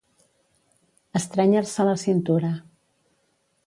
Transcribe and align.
Estrènyer-se 1.21 1.87
la 1.91 1.97
cintura. 2.07 2.53